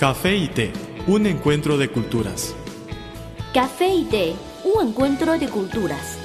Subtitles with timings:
[0.00, 0.72] Café y té,
[1.08, 2.54] un encuentro de culturas.
[3.52, 4.32] Café y té,
[4.64, 6.16] un encuentro de culturas.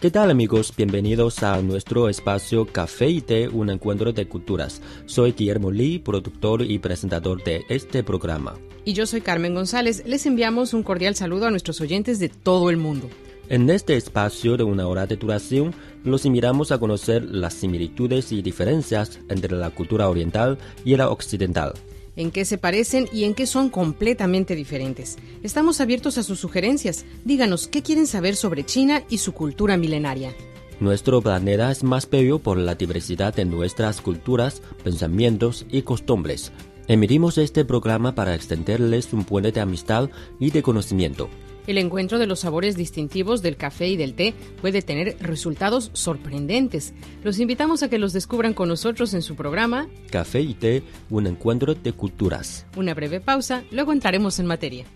[0.00, 0.74] ¿Qué tal amigos?
[0.76, 4.82] Bienvenidos a nuestro espacio Café y té, un encuentro de culturas.
[5.06, 8.56] Soy Guillermo Lee, productor y presentador de este programa.
[8.84, 10.02] Y yo soy Carmen González.
[10.06, 13.08] Les enviamos un cordial saludo a nuestros oyentes de todo el mundo.
[13.50, 15.74] En este espacio de una hora de duración,
[16.04, 21.72] los invitamos a conocer las similitudes y diferencias entre la cultura oriental y la occidental.
[22.14, 25.18] En qué se parecen y en qué son completamente diferentes.
[25.42, 27.04] Estamos abiertos a sus sugerencias.
[27.24, 30.32] Díganos qué quieren saber sobre China y su cultura milenaria.
[30.78, 36.52] Nuestro planeta es más bello por la diversidad de nuestras culturas, pensamientos y costumbres.
[36.86, 40.08] Emitimos este programa para extenderles un puente de amistad
[40.38, 41.28] y de conocimiento.
[41.66, 46.94] El encuentro de los sabores distintivos del café y del té puede tener resultados sorprendentes.
[47.22, 51.26] Los invitamos a que los descubran con nosotros en su programa Café y té, un
[51.26, 52.66] encuentro de culturas.
[52.76, 54.86] Una breve pausa, luego entraremos en materia.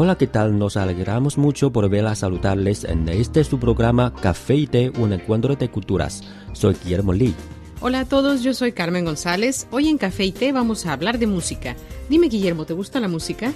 [0.00, 0.56] Hola, ¿qué tal?
[0.60, 5.12] Nos alegramos mucho por ver a saludarles en este su programa Café y té, un
[5.12, 6.22] encuentro de culturas.
[6.52, 7.34] Soy Guillermo Lee.
[7.80, 9.66] Hola a todos, yo soy Carmen González.
[9.72, 11.74] Hoy en Café y Té vamos a hablar de música.
[12.08, 13.52] Dime, Guillermo, ¿te gusta la música?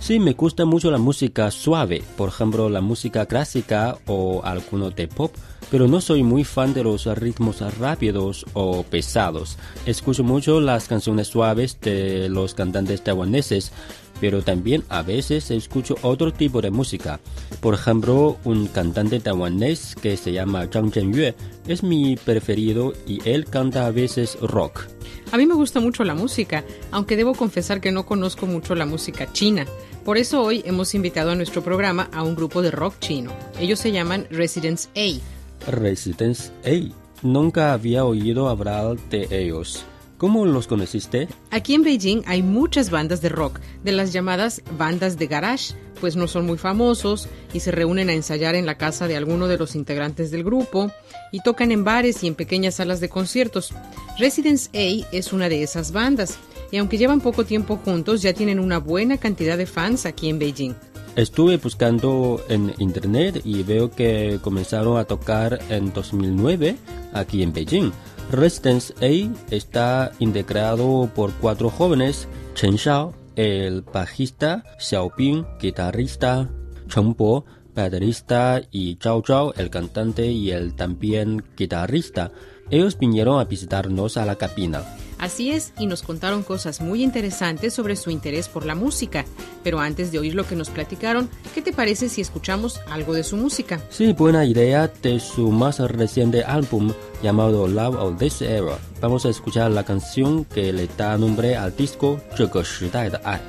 [0.00, 5.06] Sí, me gusta mucho la música suave, por ejemplo, la música clásica o alguno de
[5.06, 5.32] pop,
[5.70, 9.58] pero no soy muy fan de los ritmos rápidos o pesados.
[9.86, 13.72] Escucho mucho las canciones suaves de los cantantes taiwaneses,
[14.20, 17.20] pero también a veces escucho otro tipo de música.
[17.60, 21.34] Por ejemplo, un cantante taiwanés que se llama Zhang Zhenyue
[21.66, 24.86] es mi preferido y él canta a veces rock.
[25.32, 28.86] A mí me gusta mucho la música, aunque debo confesar que no conozco mucho la
[28.86, 29.66] música china.
[30.04, 33.32] Por eso hoy hemos invitado a nuestro programa a un grupo de rock chino.
[33.58, 35.70] Ellos se llaman Residence A.
[35.70, 36.94] Residence A.
[37.22, 39.84] Nunca había oído hablar de ellos.
[40.18, 41.28] ¿Cómo los conociste?
[41.50, 46.16] Aquí en Beijing hay muchas bandas de rock, de las llamadas bandas de garage, pues
[46.16, 49.58] no son muy famosos y se reúnen a ensayar en la casa de alguno de
[49.58, 50.90] los integrantes del grupo
[51.32, 53.72] y tocan en bares y en pequeñas salas de conciertos.
[54.18, 56.38] Residence A es una de esas bandas
[56.70, 60.38] y aunque llevan poco tiempo juntos ya tienen una buena cantidad de fans aquí en
[60.38, 60.74] Beijing.
[61.16, 66.76] Estuve buscando en internet y veo que comenzaron a tocar en 2009
[67.12, 67.92] aquí en Beijing.
[68.30, 76.50] Residence A está integrado por cuatro jóvenes, Chen Xiao, el bajista, Xiaoping, guitarrista,
[76.88, 82.32] Chen Bo, baterista y Zhao Zhao, el cantante y el también guitarrista.
[82.70, 84.82] Ellos vinieron a visitarnos a la cabina.
[85.19, 89.25] Así es, y nos contaron cosas muy interesantes sobre su interés por la música.
[89.63, 93.25] Pero antes de oír lo que nos platicaron, ¿qué te parece si escuchamos algo de
[93.25, 93.81] su música?
[93.89, 98.77] Sí, buena idea de su más reciente álbum llamado Love of This Era.
[99.01, 103.41] Vamos a escuchar la canción que le da nombre al disco 这个时代的爱。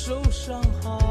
[0.00, 1.07] 受伤害，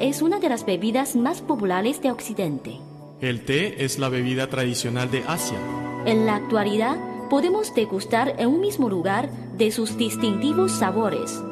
[0.00, 2.78] Es una de las bebidas más populares de Occidente.
[3.20, 5.58] El té es la bebida tradicional de Asia.
[6.04, 6.96] En la actualidad,
[7.30, 11.42] podemos degustar en un mismo lugar de sus distintivos sabores.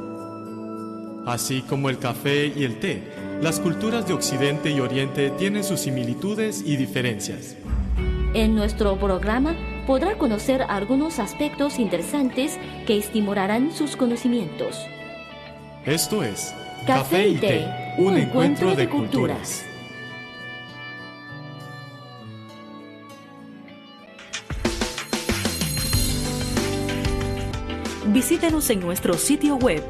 [1.26, 3.02] Así como el café y el té,
[3.40, 7.56] las culturas de Occidente y Oriente tienen sus similitudes y diferencias.
[8.34, 14.86] En nuestro programa podrá conocer algunos aspectos interesantes que estimularán sus conocimientos.
[15.86, 16.54] Esto es
[16.86, 17.66] Café y té,
[17.96, 19.64] un encuentro de culturas.
[28.06, 29.82] Visítenos en nuestro sitio web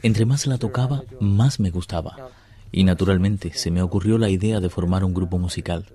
[0.03, 2.15] Entre más la tocaba, más me gustaba.
[2.75, 5.85] Y naturalmente se me ocurrió la idea de formar un grupo musical.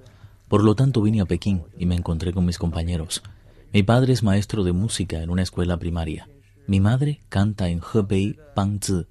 [0.49, 3.23] Por lo tanto vine a Pekín y me encontré con mis compañeros.
[3.71, 6.27] Mi padre es maestro de música en una escuela primaria.
[6.67, 9.05] Mi madre canta en Hebei Pangzi.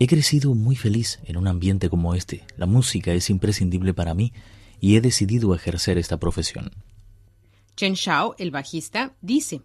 [0.00, 2.44] He crecido muy feliz en un ambiente como este.
[2.58, 4.34] La música es imprescindible para mí
[4.78, 6.72] y he decidido ejercer esta profesión.
[7.74, 9.62] Chen Xiao, el bajista, dice.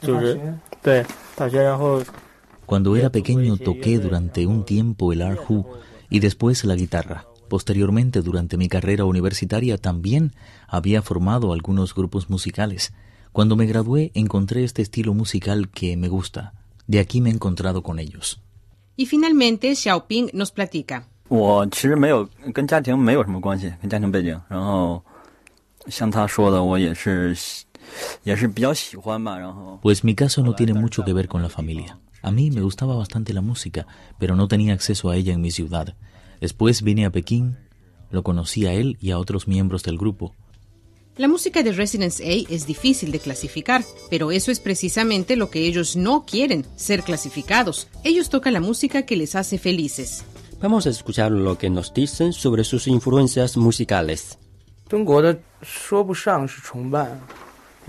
[0.00, 0.38] 小时候我学
[0.82, 2.02] 过一段时间二胡，后来就是学吉他嘛，嗯，然后后来就是对大学，然后
[2.66, 5.66] Cuando era pequeño toqué durante un tiempo el arhu
[6.08, 7.26] y después la guitarra.
[7.48, 10.32] Posteriormente, durante mi carrera universitaria, también
[10.66, 12.94] había formado algunos grupos musicales.
[13.32, 16.54] Cuando me gradué, encontré este estilo musical que me gusta.
[16.86, 18.40] De aquí me he encontrado con ellos.
[18.96, 21.04] Y finalmente, Xiaoping nos platica.
[21.28, 24.40] 我其实没有跟家庭没有什么关系，跟家庭背景。
[24.48, 25.02] 然后
[25.88, 27.36] 像他说的，我也是
[29.81, 31.99] pues mi caso no tiene mucho que ver con la familia.
[32.21, 33.87] A mí me gustaba bastante la música,
[34.19, 35.95] pero no tenía acceso a ella en mi ciudad.
[36.41, 37.57] Después vine a Pekín,
[38.11, 40.35] lo conocí a él y a otros miembros del grupo.
[41.17, 45.65] La música de Residence A es difícil de clasificar, pero eso es precisamente lo que
[45.65, 47.89] ellos no quieren, ser clasificados.
[48.05, 50.23] Ellos tocan la música que les hace felices.
[50.61, 54.37] Vamos a escuchar lo que nos dicen sobre sus influencias musicales.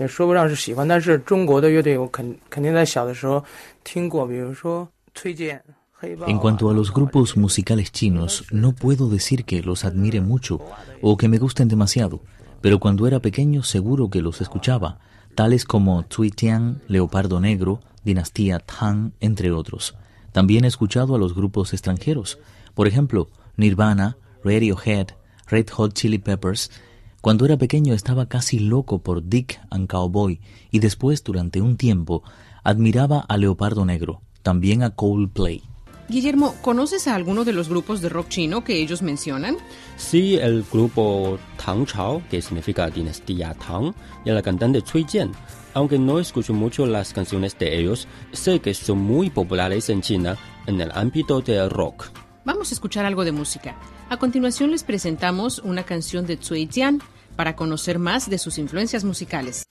[0.00, 3.42] 国的说不上是崇拜，也说不上是喜欢，但是中国的乐队我肯肯定在小的时候
[3.82, 6.28] 听过，比如说崔健、黑豹啊。
[6.28, 10.60] En cuanto a los grupos musicales chinos, no puedo decir que los admire mucho
[11.00, 12.20] o que me gusten demasiado,
[12.60, 14.98] pero cuando era pequeño seguro que los escuchaba,
[15.34, 19.94] tales como Cui Tian, Leopardo Negro, Dinastía Tang, entre otros.
[20.32, 22.38] También he escuchado a los grupos extranjeros,
[22.74, 25.08] por ejemplo, Nirvana, Radiohead,
[25.48, 26.70] Red Hot Chili Peppers.
[27.21, 32.23] cuando era pequeño estaba casi loco por Dick and Cowboy y después, durante un tiempo,
[32.63, 35.61] admiraba a Leopardo Negro, también a Coldplay.
[36.09, 39.57] Guillermo, ¿conoces a alguno de los grupos de rock chino que ellos mencionan?
[39.97, 43.93] Sí, el grupo Tang Chao, que significa dinastía Tang,
[44.25, 45.31] y la cantante Cui Jian.
[45.75, 50.37] Aunque no escucho mucho las canciones de ellos, sé que son muy populares en China
[50.65, 52.09] en el ámbito del rock.
[52.45, 53.77] Vamos a escuchar algo de música.
[54.11, 57.01] A continuación les presentamos una canción de Cui Jian
[57.37, 59.65] para conocer más de sus influencias musicales.